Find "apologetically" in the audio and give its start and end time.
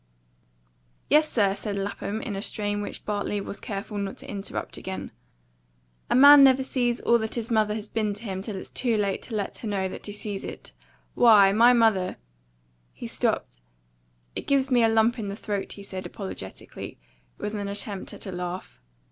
16.07-16.97